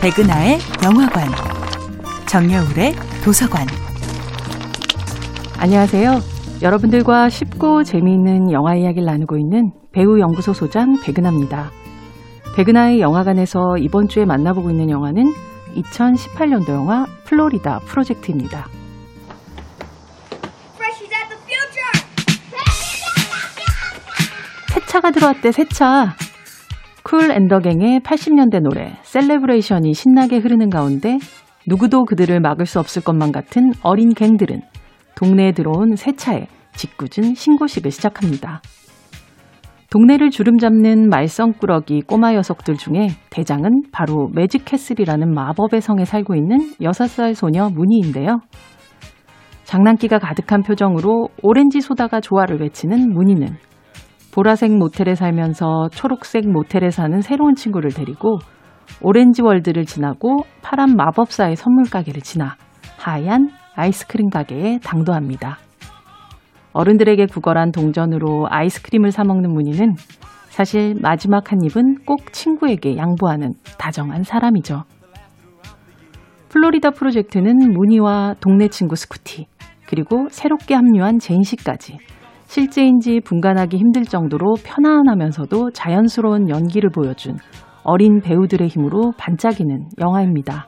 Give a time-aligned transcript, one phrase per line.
[0.00, 1.28] 백은하의 영화관,
[2.26, 3.66] 정여울의 도서관.
[5.58, 6.20] 안녕하세요.
[6.62, 11.70] 여러분들과 쉽고 재미있는 영화 이야기를 나누고 있는 배우 연구소 소장 백은하입니다.
[12.56, 15.34] 백은하의 영화관에서 이번 주에 만나보고 있는 영화는
[15.76, 18.68] 2018년도 영화 플로리다 프로젝트입니다.
[24.72, 26.16] 새 차가 들어왔대, 새 차.
[27.10, 31.18] 쿨 앤 더 갱의 80년대 노래 Celebration이 신나게 흐르는 가운데
[31.66, 34.60] 누구도 그들을 막을 수 없을 것만 같은 어린 갱들은
[35.16, 36.46] 동네에 들어온 새 차에
[36.76, 38.62] 짓궂은 신고식을 시작합니다.
[39.90, 47.34] 동네를 주름 잡는 말썽꾸러기 꼬마 녀석들 중에 대장은 바로 매직캐슬이라는 마법의 성에 살고 있는 6살
[47.34, 48.38] 소녀 무니인데요.
[49.64, 53.48] 장난기가 가득한 표정으로 오렌지 소다가 좋아를 외치는 무니는
[54.32, 58.38] 보라색 모텔에 살면서 초록색 모텔에 사는 새로운 친구를 데리고
[59.02, 62.56] 오렌지 월드를 지나고 파란 마법사의 선물 가게를 지나
[62.96, 65.58] 하얀 아이스크림 가게에 당도합니다.
[66.72, 69.94] 어른들에게 구걸한 동전으로 아이스크림을 사먹는 문희는
[70.48, 74.84] 사실 마지막 한 입은 꼭 친구에게 양보하는 다정한 사람이죠.
[76.50, 79.46] 플로리다 프로젝트는 문희와 동네 친구 스쿠티,
[79.86, 81.98] 그리고 새롭게 합류한 젠시까지
[82.50, 87.36] 실제인지 분간하기 힘들 정도로 편안하면서도 자연스러운 연기를 보여준
[87.84, 90.66] 어린 배우들의 힘으로 반짝이는 영화입니다.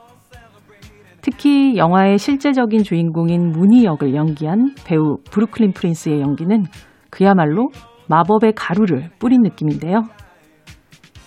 [1.21, 6.63] 특히 영화의 실제적인 주인공인 무니 역을 연기한 배우 브루클린 프린스의 연기는
[7.09, 7.67] 그야말로
[8.07, 10.03] 마법의 가루를 뿌린 느낌인데요.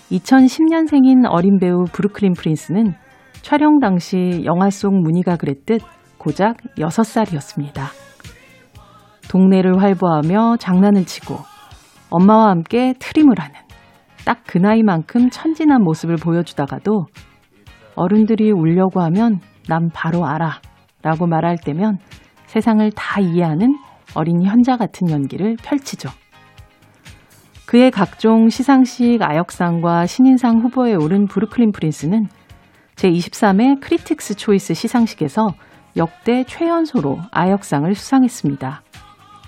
[0.09, 2.93] 2010년생인 어린 배우 브루클린 프린스는
[3.43, 5.81] 촬영 당시 영화 속 무니가 그랬듯
[6.17, 8.06] 고작 6살이었습니다.
[9.29, 11.37] 동네를 활보하며 장난을 치고
[12.09, 13.55] 엄마와 함께 트림을 하는
[14.25, 17.05] 딱 그 나이만큼 천진한 모습을 보여주다가도
[17.95, 20.61] 어른들이 울려고 하면 난 바로 알아
[21.03, 21.97] 라고 말할 때면
[22.45, 23.77] 세상을 다 이해하는
[24.15, 26.09] 어린 현자 같은 연기를 펼치죠.
[27.65, 32.27] 그의 각종 시상식 아역상과 신인상 후보에 오른 브루클린 프린스는
[32.95, 35.49] 제23회 크리틱스 초이스 시상식에서
[35.97, 38.81] 역대 최연소로 아역상을 수상했습니다.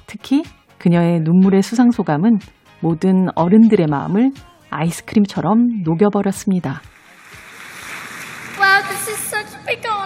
[0.09, 0.43] 특히
[0.79, 2.39] 그녀의 눈물의 수상 소감은
[2.81, 4.31] 모든 어른들의 마음을
[4.71, 6.81] 아이스크림처럼 녹여버렸습니다.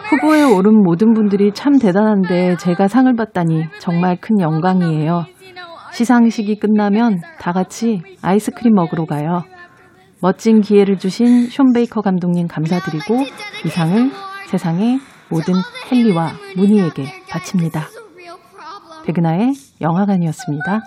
[0.10, 5.26] 후보에 오른 모든 분들이 참 대단한데 제가 상을 받다니 정말 큰 영광이에요.
[5.94, 9.44] 시상식이 끝나면 다 같이 아이스크림 먹으러 가요.
[10.22, 13.16] 멋진 기회를 주신 숀 베이커 감독님 감사드리고
[13.66, 14.12] 이 상을
[14.48, 15.00] 세상의
[15.30, 15.54] 모든
[15.92, 18.03] 헨리와 무니에게 바칩니다.
[19.06, 20.84] 백은하의 영화관이었습니다.